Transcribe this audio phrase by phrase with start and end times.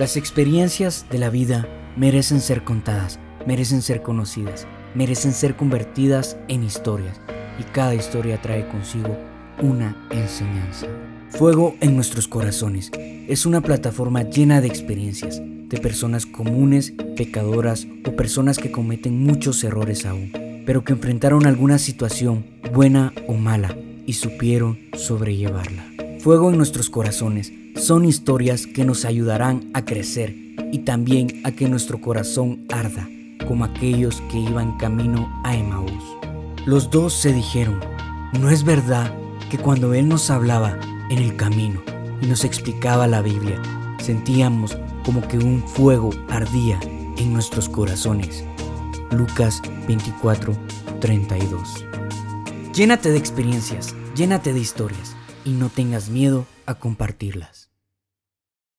[0.00, 6.64] Las experiencias de la vida merecen ser contadas, merecen ser conocidas, merecen ser convertidas en
[6.64, 7.20] historias
[7.58, 9.14] y cada historia trae consigo
[9.60, 10.86] una enseñanza.
[11.28, 18.16] Fuego en nuestros corazones es una plataforma llena de experiencias, de personas comunes, pecadoras o
[18.16, 20.32] personas que cometen muchos errores aún,
[20.64, 23.76] pero que enfrentaron alguna situación, buena o mala,
[24.06, 25.89] y supieron sobrellevarla.
[26.22, 30.36] Fuego en nuestros corazones son historias que nos ayudarán a crecer
[30.70, 33.08] y también a que nuestro corazón arda,
[33.48, 36.04] como aquellos que iban camino a Emaús.
[36.66, 37.80] Los dos se dijeron,
[38.38, 39.14] ¿no es verdad
[39.48, 40.78] que cuando Él nos hablaba
[41.08, 41.80] en el camino
[42.20, 43.58] y nos explicaba la Biblia,
[43.98, 46.78] sentíamos como que un fuego ardía
[47.16, 48.44] en nuestros corazones.
[49.10, 50.54] Lucas 24,
[51.00, 51.86] 32.
[52.74, 57.69] Llénate de experiencias, llénate de historias y no tengas miedo a compartirlas.